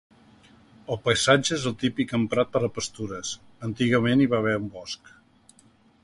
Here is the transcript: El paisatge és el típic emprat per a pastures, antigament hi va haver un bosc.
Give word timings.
El 0.93 0.97
paisatge 1.07 1.51
és 1.57 1.67
el 1.71 1.75
típic 1.83 2.15
emprat 2.19 2.49
per 2.55 2.61
a 2.67 2.69
pastures, 2.77 3.33
antigament 3.67 4.25
hi 4.25 4.29
va 4.33 4.39
haver 4.41 4.55
un 4.63 4.67
bosc. 4.79 5.13